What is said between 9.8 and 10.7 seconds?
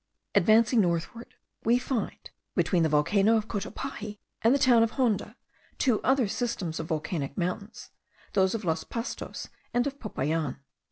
of Popayan.